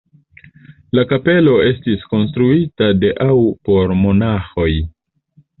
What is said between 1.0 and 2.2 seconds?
kapelo estis